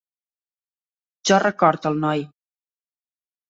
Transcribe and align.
Jo 1.31 1.39
record 1.45 1.87
al 1.93 2.03
noi. 2.07 2.27